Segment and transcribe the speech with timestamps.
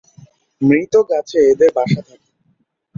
[0.61, 2.29] মৃত গাছে এদের বাসা থাকে।